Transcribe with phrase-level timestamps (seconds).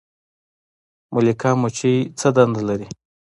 [1.13, 2.87] ملکه مچۍ څه دنده لري؟